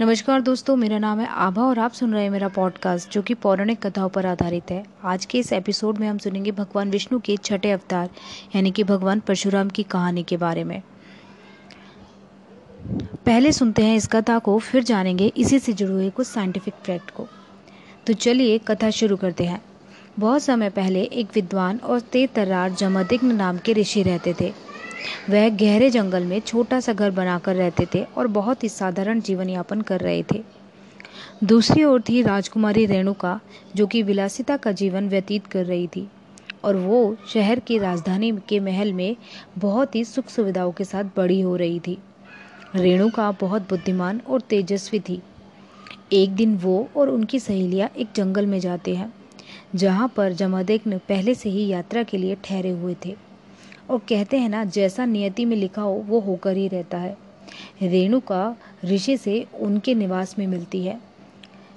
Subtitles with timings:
[0.00, 3.34] नमस्कार दोस्तों, मेरा नाम है आभा और आप सुन रहे हैं मेरा पॉडकास्ट जो कि
[3.34, 7.36] पौराणिक कथाओं पर आधारित है। आज के इस एपिसोड में हम सुनेंगे भगवान विष्णु के
[7.36, 8.10] छठे अवतार,
[8.56, 10.82] यानी कि भगवान परशुराम की कहानी के बारे में।
[13.26, 17.10] पहले सुनते हैं इस कथा को, फिर जानेंगे इसी से जुड़े हुए कुछ साइंटिफिक फैक्ट
[17.10, 17.26] को।
[18.06, 19.62] तो चलिए कथा शुरू करते हैं।
[20.18, 24.67] बहुत समय पहले एक विद्वान और तेज तर्रार जमदिग्न नाम के ऋषि रहते थे।
[25.30, 29.48] वह गहरे जंगल में छोटा सा घर बनाकर रहते थे और बहुत ही साधारण जीवन
[29.48, 30.42] यापन कर रहे थे।
[31.44, 33.40] दूसरी ओर थी राजकुमारी रेणुका,
[33.76, 36.08] जो कि विलासिता का जीवन व्यतीत कर रही थी,
[36.64, 39.16] और वो शहर की राजधानी के महल में
[39.58, 41.98] बहुत ही सुख सुविधाओं के साथ बड़ी हो रही थी।
[42.74, 45.22] रेणुका बहुत बुद्धिमान और तेजस्वी थी।
[46.12, 49.12] एक दिन वो और उनकी सहेलियाँ एक जंगल में जाते हैं,
[49.74, 53.27] जहाँ पर जमादेग्न पहले से ही यात्रा के लिए ठहरे हुए थे।
[53.90, 57.16] और कहते हैं ना, जैसा नियति में लिखा हो, वो होकर ही रहता है।
[57.82, 61.00] रेणुका ऋषि से उनके निवास में मिलती है।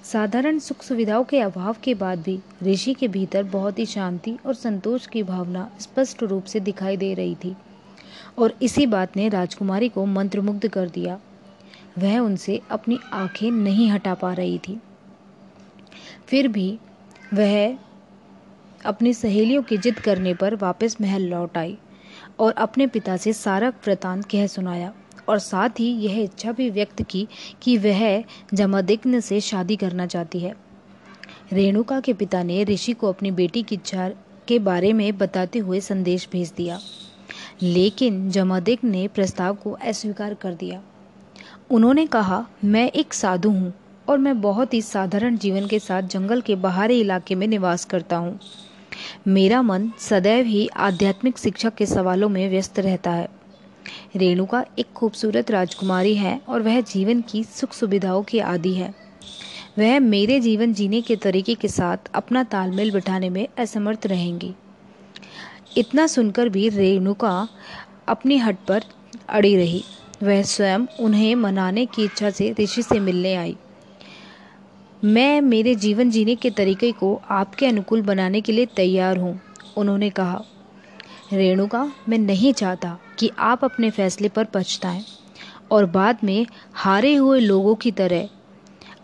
[0.03, 4.54] साधारण सुख सुविधाओं के अभाव के बाद भी ऋषि के भीतर बहुत ही शांति और
[4.54, 7.55] संतोष की भावना स्पष्ट रूप से दिखाई दे रही थी
[8.37, 11.20] और इसी बात ने राजकुमारी को मंत्रमुग्ध कर दिया।
[11.98, 14.82] वह उनसे अपनी आँखें नहीं हटा पा रही थी।
[16.27, 16.79] फिर भी
[17.34, 17.77] वह
[18.85, 21.77] अपनी सहेलियों की जिद करने पर वापस महल लौट आई।
[22.41, 24.93] और अपने पिता से सारा वृतांत कह सुनाया।
[25.29, 27.27] और साथ ही यह इच्छा भी व्यक्त की
[27.61, 30.55] कि वह जमादिग्न से शादी करना चाहती है।
[31.53, 34.09] रेणुका के पिता ने ऋषि को अपनी बेटी की इच्छा
[34.48, 36.79] के बारे में बताते हुए संदेश भेज दिया।
[37.61, 40.81] लेकिन जमादिग्न ने प्रस्ताव को अस्वीकार कर दिया।
[41.71, 43.73] उन्होंने कहा, मैं एक साधु हूँ
[44.09, 48.17] और मैं बहुत ही साधारण जीवन के साथ जंगल के बाहरी इलाके में निवास करता
[48.17, 48.39] हूँ।
[49.27, 53.29] मेरा मन सदैव ही आध्यात्मिक शिक्षा के सवालों में व्यस्त रहता है।
[54.15, 58.93] रेणुका एक खूबसूरत राजकुमारी है और वह जीवन की सुख सुविधाओं की आदि है।
[59.79, 64.53] वह मेरे जीवन जीने के तरीके के साथ अपना तालमेल बिठाने में असमर्थ रहेंगी।
[65.78, 67.47] इतना सुनकर भी रेणुका
[68.07, 68.83] अपनी हट पर
[69.29, 69.83] अड़ी रही।
[70.23, 73.57] वह स्वयं उन्हें मनाने की इच्छा से ऋषि से मिलने आई।
[75.03, 79.41] मैं मेरे जीवन जीने के तरीके को आपके अनुकूल बनाने के लिए तैयार हूँ,
[79.78, 80.41] उन्होंने कहा।
[81.34, 85.03] रेणुका, मैं नहीं चाहता कि आप अपने फैसले पर पछताएँ
[85.72, 88.29] और बाद में हारे हुए लोगों की तरह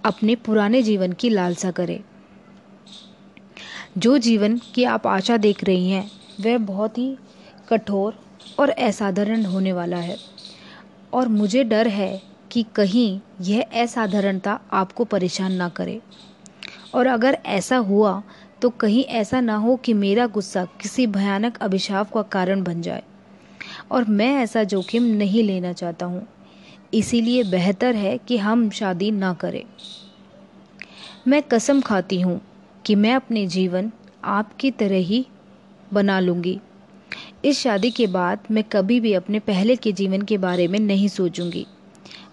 [0.05, 1.99] अपने पुराने जीवन की लालसा करें।
[3.97, 7.17] जो जीवन की आप आशा देख रही हैं, वह बहुत ही
[7.69, 8.19] कठोर
[8.59, 10.17] और असाधारण होने वाला है
[11.13, 16.01] और मुझे डर है कि कहीं यह असाधारणता आपको परेशान ना करे।
[16.93, 18.23] और अगर ऐसा हुआ
[18.61, 23.03] तो कहीं ऐसा ना हो कि मेरा गुस्सा किसी भयानक अभिशाप का कारण बन जाए।
[23.91, 26.27] और मैं ऐसा जोखिम नहीं लेना चाहता हूँ।
[26.93, 29.63] इसीलिए बेहतर है कि हम शादी ना करें।
[31.27, 32.41] मैं कसम खाती हूँ
[32.85, 33.91] कि मैं अपने जीवन
[34.23, 35.25] आपकी तरह ही
[35.93, 36.59] बना लूँगी।
[37.45, 41.07] इस शादी के बाद मैं कभी भी अपने पहले के जीवन के बारे में नहीं
[41.07, 41.65] सोचूँगी।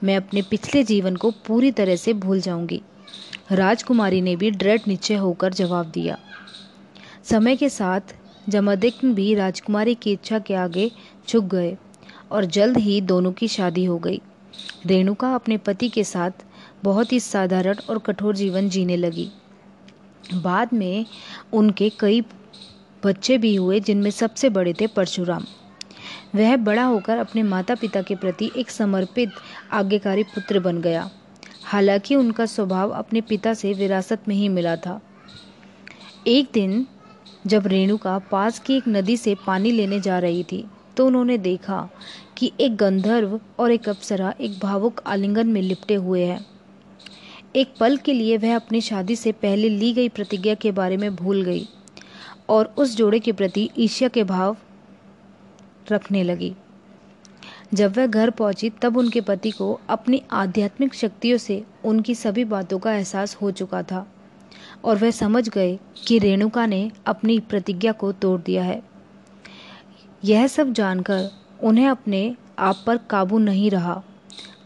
[0.05, 2.83] मैं अपने पिछले जीवन को पूरी तरह से भूल जाऊँगी।
[3.53, 6.19] राजकुमारी ने भी दृढ़ निश्चय होकर जवाब दिया।
[7.25, 8.01] समय के साथ
[8.49, 10.91] जमदिग्न भी राजकुमारी की इच्छा के आगे
[11.29, 11.77] झुक गए
[12.31, 14.21] और जल्द ही दोनों की शादी हो गई।
[14.87, 16.31] रेणुका अपने पति के साथ
[16.85, 19.31] बहुत ही साधारण और कठोर जीवन जीने लगी।
[20.35, 21.07] बाद में
[21.53, 22.21] उनके कई
[23.05, 25.45] बच्चे भी हुए, जिनमें सबसे बड़े थे परशुराम।
[26.35, 29.31] वह बड़ा होकर अपने माता पिता के प्रति एक समर्पित,
[29.73, 31.11] आज्ञाकारी पुत्र बन गया।
[31.65, 35.01] हालाँकि उनका स्वभाव अपने पिता से विरासत में ही मिला था।
[36.27, 36.87] एक दिन,
[37.47, 40.65] जब रेणुका पास की एक नदी से पानी लेने जा रही थी
[40.97, 41.89] तो उन्होंने देखा
[42.37, 46.45] कि एक गंधर्व और एक अप्सरा एक भावुक आलिंगन में लिपटे हुए हैं।
[47.57, 51.15] एक पल के लिए वह अपनी शादी से पहले ली गई प्रतिज्ञा के बारे में
[51.17, 51.67] भूल गई
[52.49, 54.57] और उस जोड़े के प्रति ईर्ष्या के भाव
[55.93, 56.55] रखने लगी।
[57.75, 62.79] जब वह घर पहुँची, तब उनके पति को अपनी आध्यात्मिक शक्तियों से उनकी सभी बातों
[62.79, 64.07] का एहसास हो चुका था
[64.85, 68.83] और वह समझ गए कि रेणुका ने अपनी प्रतिज्ञा को तोड़ दिया है।
[70.25, 71.31] यह सब जानकर
[71.63, 74.03] उन्हें अपने आप पर काबू नहीं रहा।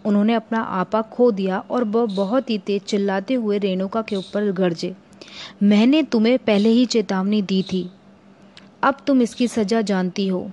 [0.04, 4.52] उन्होंने अपना आपा खो दिया और वह बहुत ही तेज चिल्लाते हुए रेणुका के ऊपर
[4.52, 4.94] गरजे।
[5.62, 7.90] मैंने तुम्हें पहले ही चेतावनी दी थी।
[8.82, 10.50] अब तुम इसकी सजा जानती हो।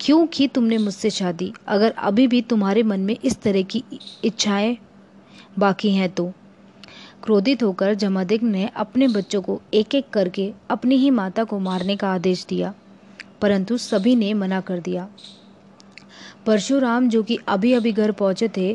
[0.00, 1.52] क्यों की तुमने मुझसे शादी?
[1.68, 3.82] अगर अभी भी तुम्हारे मन में इस तरह की
[4.24, 4.76] इच्छाएँ
[5.58, 6.32] बाकी हैं तो।
[7.22, 11.96] क्रोधित होकर जमादिग ने अपने बच्चों को एक एक करके अपनी ही माता को मारने
[11.96, 12.72] का आदेश दिया,
[13.40, 15.08] परंतु सभी ने मना कर दिया।
[16.46, 18.74] परशुराम, जो कि अभी अभी घर पहुँचे थे,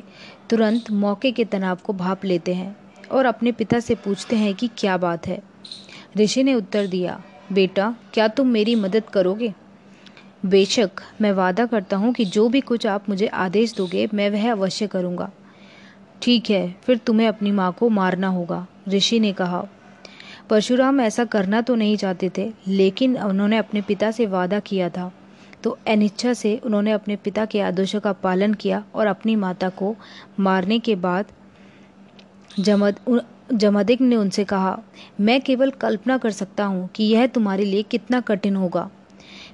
[0.50, 2.75] तुरंत मौके के तनाव को भाप लेते हैं
[3.12, 5.42] और अपने पिता से पूछते हैं कि क्या बात है।
[6.18, 7.22] ऋषि ने उत्तर दिया,
[7.54, 9.54] बेटा, क्या तुम मेरी मदद करोगे?
[10.45, 10.90] बेशक,
[11.22, 14.88] मैं वादा करता हूँ कि जो भी कुछ आप मुझे आदेश दोगे, मैं वह अवश्य
[14.88, 15.30] करूँगा।
[16.22, 19.66] ठीक है, फिर तुम्हें अपनी माँ को मारना होगा, ऋषि ने कहा।
[20.50, 25.12] परशुराम ऐसा करना तो नहीं चाहते थे, लेकिन उन्होंने अपने पिता से वादा किया था।
[25.63, 29.96] तो अनिच्छा से उन्होंने अपने पिता के आदेशों का पालन किया और अपनी माता को
[30.39, 31.25] मारने के बाद
[32.60, 33.22] जमद
[33.54, 34.78] जमदिक ने उनसे कहा,
[35.22, 38.89] मैं केवल कल्पना कर सकता हूँ कि यह तुम्हारे लिए कितना कठिन होगा।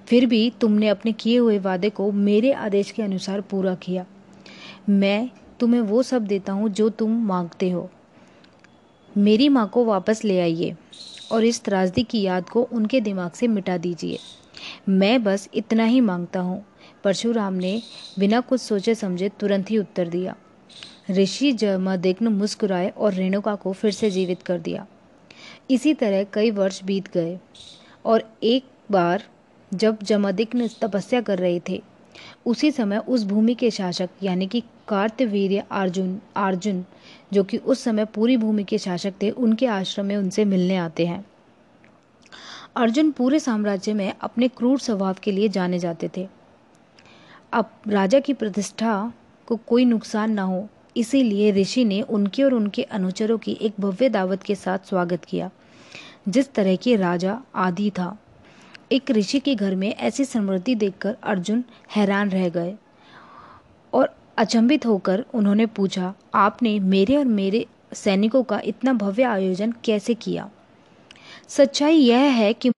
[0.09, 4.05] फिर भी तुमने अपने किए हुए वादे को मेरे आदेश के अनुसार पूरा किया।
[4.89, 5.29] मैं
[5.59, 7.89] तुम्हें वो सब देता हूँ जो तुम मांगते हो।
[9.17, 10.75] मेरी माँ को वापस ले आइए
[11.31, 14.19] और इस त्रासदी की याद को उनके दिमाग से मिटा दीजिए।
[14.89, 16.65] मैं बस इतना ही माँगता हूँ।
[17.03, 17.81] परशुराम ने
[18.19, 20.35] बिना कुछ सोचे समझे तुरंत ही उत्तर दिया।
[21.11, 24.85] ऋषि जमदिग्न मुस्कुराए और रेणुका को फिर से जीवित कर दिया।
[25.69, 27.39] इसी तरह कई वर्ष बीत गए
[28.05, 29.23] और एक बार
[29.73, 31.83] जब जमदिग्न तपस्या कर रहे थे,
[32.45, 36.85] उसी समय उस भूमि के शासक, यानी कि कार्तवीर्य अर्जुन अर्जुन,
[37.33, 41.05] जो कि उस समय पूरी भूमि के शासक थे, उनके आश्रम में उनसे मिलने आते
[41.05, 41.25] हैं।
[42.75, 46.27] अर्जुन पूरे साम्राज्य में अपने क्रूर स्वभाव के लिए जाने जाते थे।
[47.53, 49.13] अब राजा की प्रतिष्ठा
[49.47, 54.09] को कोई नुकसान ना हो, इसीलिए ऋषि ने उनके और उनके अनुचरों की एक भव्य
[54.09, 55.49] दावत के साथ स्वागत किया,
[56.29, 58.17] जिस तरह के राजा आदि था।
[58.91, 61.63] एक ऋषि के घर में ऐसी समृद्धि देखकर अर्जुन
[61.95, 62.75] हैरान रह गए
[63.93, 70.13] और अचंभित होकर उन्होंने पूछा, आपने मेरे और मेरे सैनिकों का इतना भव्य आयोजन कैसे
[70.13, 70.49] किया?
[71.47, 72.71] सच्चाई यह है कि,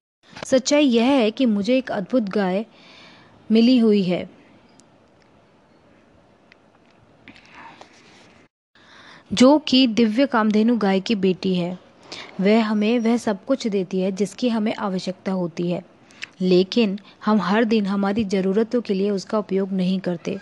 [0.44, 2.66] सच्चाई यह है कि मुझे एक अद्भुत गाय
[3.50, 4.30] मिली हुई है।
[9.32, 11.78] जो कि दिव्य कामधेनु गाय की बेटी है।
[12.40, 15.91] वह हमें, वह सब कुछ देती है जिसकी हमें आवश्यकता होती है।
[16.40, 20.38] लेकिन हम हर दिन हमारी ज़रूरतों के लिए उसका उपयोग नहीं करते।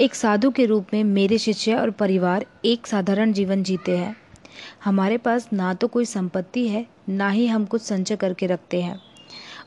[0.00, 4.14] एक साधु के रूप में मेरे शिष्य और परिवार एक साधारण जीवन जीते हैं।
[4.84, 9.00] हमारे पास ना तो कोई संपत्ति है, ना ही हम कुछ संचय करके रखते हैं,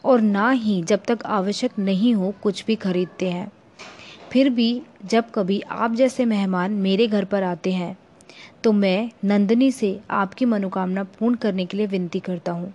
[0.06, 3.52] और ना ही जब तक आवश्यक नहीं हो कुछ भी खरीदते हैं।
[4.32, 7.98] फिर भी जब कभी आप जैसे मेहमान मेरे घर पर आते हैं
[8.64, 12.74] तो मैं नंदनी से आपकी मनोकामना पूर्ण करने के लिए विनती करता हूँ।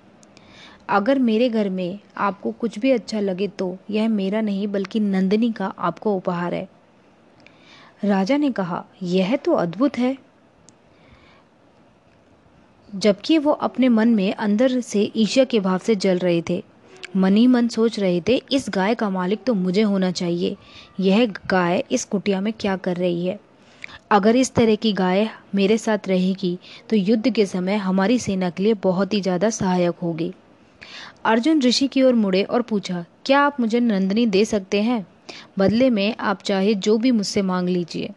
[0.88, 5.50] अगर मेरे घर में आपको कुछ भी अच्छा लगे तो यह मेरा नहीं बल्कि नंदिनी
[5.52, 6.68] का आपको उपहार है।
[8.04, 10.16] राजा ने कहा, यह तो अद्भुत है।
[12.88, 16.62] जबकि वो अपने मन में अंदर से ईर्ष्या के भाव से जल रहे थे।
[17.16, 20.56] मन ही मन सोच रहे थे, इस गाय का मालिक तो मुझे होना चाहिए।
[21.00, 23.38] यह गाय इस कुटिया में क्या कर रही है?
[24.10, 26.58] अगर इस तरह की गाय मेरे साथ रहेगी
[26.90, 30.32] तो युद्ध के समय हमारी सेना के लिए बहुत ही ज़्यादा सहायक होगी।
[31.24, 35.06] अर्जुन ऋषि की ओर मुड़े और पूछा, क्या आप मुझे नंदनी दे सकते हैं?
[35.58, 38.10] बदले में आप चाहे जो भी मुझसे मांग लीजिए.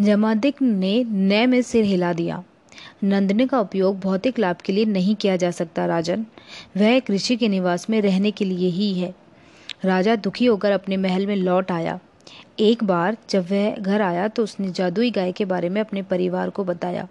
[0.00, 2.44] जमादिक ने नए में सिर हिला दिया।
[3.04, 6.26] नंदनी का उपयोग भौतिक लाभ के लिए नहीं किया जा सकता, राजन।
[6.76, 9.14] वह एक ऋषि के निवास में रहने के लिए ही है।
[9.84, 11.98] राजा दुखी होकर अपने महल में लौट आया।
[12.60, 16.50] एक बार जब वह घर आया तो उसने जादुई गाय के बारे में अपने परिवार
[16.50, 17.08] को बताया।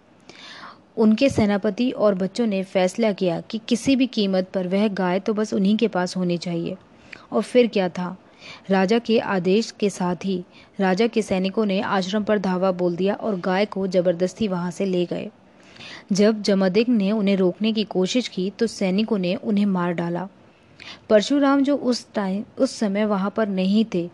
[0.97, 5.33] उनके सेनापति और बच्चों ने फैसला किया कि किसी भी कीमत पर वह गाय तो
[5.33, 6.75] बस उन्हीं के पास होनी चाहिए।
[7.31, 8.16] और फिर क्या था?
[8.69, 10.44] राजा के आदेश के साथ ही
[10.80, 14.85] राजा के सैनिकों ने आश्रम पर धावा बोल दिया और गाय को ज़बरदस्ती वहाँ से
[14.85, 15.30] ले गए।
[16.11, 20.27] जब जमदिक ने उन्हें रोकने की कोशिश की तो सैनिकों ने उन्हें मार डाला।
[21.09, 24.09] परशुराम जो उस टाइम, उस समय वहाँ पर नहीं थे,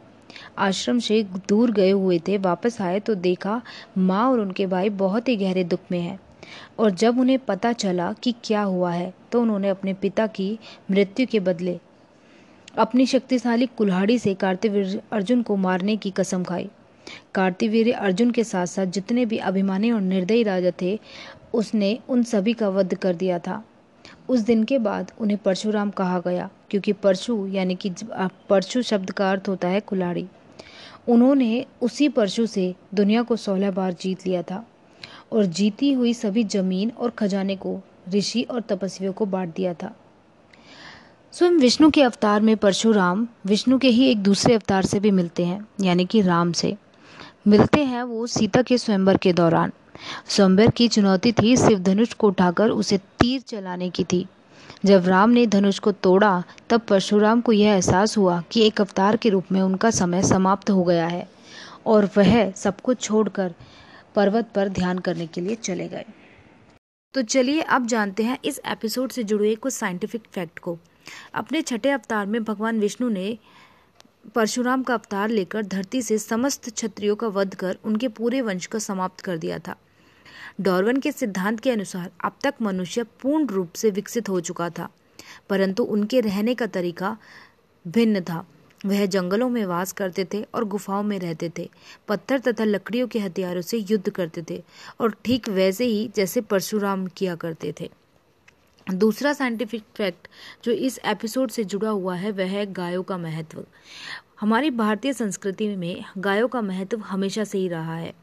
[0.58, 3.62] आश्रम से दूर गए हुए थे, वापस आए तो देखा
[3.98, 6.20] माँ और उनके भाई बहुत ही गहरे दुख में हैं।
[6.80, 10.58] और जब उन्हें पता चला कि क्या हुआ है तो उन्होंने अपने पिता की
[10.92, 11.80] मृत्यु के बदले
[12.78, 16.70] अपनी शक्तिशाली कुल्हाड़ी से कार्तिवीर अर्जुन को मारने की कसम खाई।
[17.36, 21.00] कार्तिवीर अर्जुन के साथ साथ जितने भी अभिमानी और निर्दयी राजा थे,
[21.54, 23.64] उसने उन सभी का वध कर दिया था।
[24.30, 27.92] उस दिन के बाद उन्हें परशुराम कहा गया, क्योंकि परशु, यानी कि
[28.50, 30.28] परशु शब्द का अर्थ होता है कुल्हाड़ी।
[31.08, 34.66] उन्होंने उसी परशु से दुनिया को सोलह बार जीत लिया था।
[35.34, 39.96] और जीती हुई सभी ज़मीन और खजाने को, ऋषि और तपस्वियों को बांट दिया था।
[41.32, 45.46] स्वयं विष्णु के अवतार में परशुराम विष्णु के ही एक दूसरे अवतार से भी मिलते
[45.46, 46.76] हैं, यानी कि राम से।
[47.48, 49.72] मिलते हैं वो सीता के स्वयंवर के दौरान।
[50.28, 54.26] स्वयंवर की चुनौती थी शिव धनुष को उठाकर उसे तीर चलाने की थी।
[54.86, 59.18] जब राम ने धनुष को तोड़ा, तब परशुराम को यह एहसास हुआ कि एक अवतार
[59.18, 61.28] के रूप में उनका समय समाप्त हो गया है,
[61.86, 63.54] और वह सब कुछ छोड़कर
[64.16, 66.06] पर्वत पर ध्यान करने के लिए चले गए।
[67.14, 70.78] तो चलिए अब जानते हैं इस एपिसोड से जुड़े कुछ साइंटिफिक फैक्ट को।
[71.34, 73.38] अपने छठे अवतार में भगवान विष्णु ने
[74.36, 78.80] परशुराम का अवतार लेकर धरती से समस्त क्षत्रियों का वध कर उनके पूरे वंश को
[78.80, 79.76] समाप्त कर दिया था।
[80.62, 84.90] डॉर्वन के सिद्धांत के अनुसार अब तक मनुष्य पूर्ण रूप से विकसित हो चुका था,
[85.50, 87.18] परंतु उनके रहने का तरीका
[87.86, 88.46] भिन्न था।
[88.86, 91.70] वह जंगलों में वास करते थे और गुफाओं में रहते थे।
[92.08, 94.64] पत्थर तथा लकड़ियों के हथियारों से युद्ध करते थे
[95.00, 97.90] और ठीक वैसे ही जैसे परशुराम किया करते थे।
[98.88, 100.28] दूसरा साइंटिफिक फैक्ट
[100.64, 103.64] जो इस एपिसोड से जुड़ा हुआ है, वह है गायों का महत्व।
[104.42, 108.14] हमारी भारतीय संस्कृति में गायों का महत्व हमेशा से ही रहा है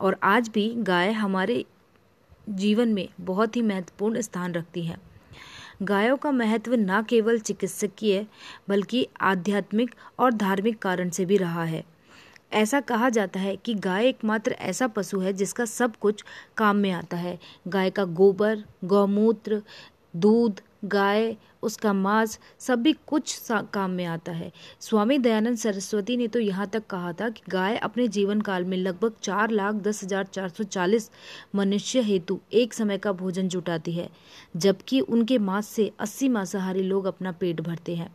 [0.00, 1.64] और आज भी गाय हमारे
[2.48, 4.96] जीवन में बहुत ही महत्वपूर्ण स्थान रखती है।
[5.82, 8.26] गायों का महत्व न केवल चिकित्सकीय,
[8.68, 11.84] बल्कि आध्यात्मिक और धार्मिक कारण से भी रहा है।
[12.52, 16.24] ऐसा कहा जाता है कि गाय एकमात्र ऐसा पशु है जिसका सब कुछ
[16.56, 19.62] काम में आता है। गाय का गोबर, गौमूत्र,
[20.16, 26.40] दूध गाय, उसका मांस सभी कुछ काम में आता है। स्वामी दयानंद सरस्वती ने तो
[26.40, 30.26] यहाँ तक कहा था कि गाय अपने जीवन काल में लगभग चार लाख दस हज़ार
[30.26, 31.10] चार सौ चालीस
[31.54, 34.08] मनुष्य हेतु एक समय का भोजन जुटाती है,
[34.56, 38.14] जबकि उनके मांस से अस्सी मांसाहारी लोग अपना पेट भरते हैं।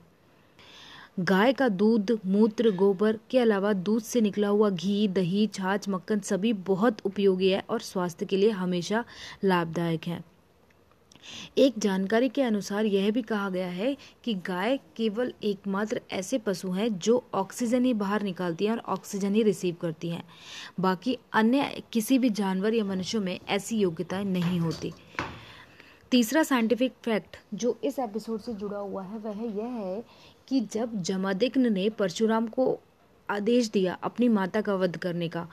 [1.20, 6.20] गाय का दूध, मूत्र, गोबर के अलावा दूध से निकला हुआ घी, दही, छाछ, मक्खन
[6.22, 9.04] सभी बहुत उपयोगी है और स्वास्थ्य के लिए हमेशा
[9.44, 10.24] लाभदायक है।
[11.58, 16.72] एक जानकारी के अनुसार यह भी कहा गया है कि गाय केवल एकमात्र ऐसे पशु
[16.72, 20.24] हैं जो ऑक्सीजन ही बाहर निकालती हैं और ऑक्सीजन ही रिसीव करती हैं।
[20.80, 24.94] बाकी अन्य किसी भी जानवर या मनुष्यों में ऐसी योग्यताएँ नहीं होती।
[26.12, 30.04] तीसरा साइंटिफिक फैक्ट जो इस एपिसोड से जुड़ा हुआ है, वह यह है
[30.48, 32.80] कि जब जमादिग्न ने परशुराम को
[33.30, 35.48] आदेश दिया अपनी माता का वध करने का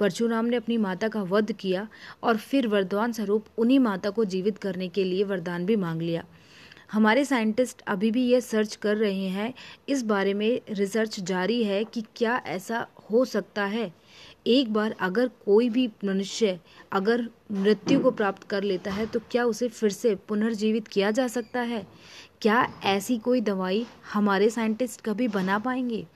[0.00, 1.88] परशुराम ने अपनी माता का वध किया
[2.22, 6.24] और फिर वरदान स्वरूप उन्हीं माता को जीवित करने के लिए वरदान भी मांग लिया।
[6.92, 9.52] हमारे साइंटिस्ट अभी भी ये सर्च कर रहे हैं।
[9.88, 13.92] इस बारे में रिसर्च जारी है कि क्या ऐसा हो सकता है।
[14.46, 16.58] एक बार अगर कोई भी मनुष्य
[16.92, 21.26] अगर मृत्यु को प्राप्त कर लेता है तो क्या उसे फिर से पुनर्जीवित किया जा
[21.28, 21.86] सकता है?
[22.40, 26.06] क्या ऐसी कोई दवाई हमारे साइंटिस्ट कभी बना पाएँगे?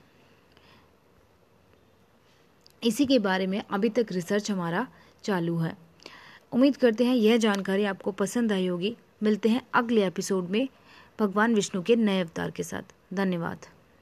[2.83, 4.87] इसी के बारे में अभी तक रिसर्च हमारा
[5.23, 5.77] चालू है।
[6.51, 10.69] उम्मीद करते हैं यह जानकारी आपको पसंद आई होगी। मिलते हैं अगले एपिसोड में।
[11.19, 13.57] भगवान विष्णु के नए अवतार के साथ। धन्यवाद।